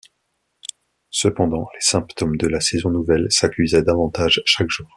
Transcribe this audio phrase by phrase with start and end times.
[1.11, 4.89] Cependant, les symptômes de la saison nouvelle s’accusaient davantage chaque jour.